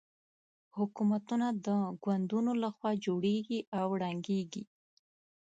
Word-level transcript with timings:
حکومتونه 0.77 1.47
د 1.65 1.67
ګوندونو 2.03 2.51
له 2.63 2.69
خوا 2.75 2.91
جوړېږي 3.05 3.59
او 3.79 3.87
ړنګېږي. 4.01 4.63